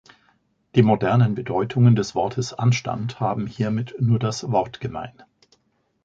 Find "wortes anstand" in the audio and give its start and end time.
2.15-3.19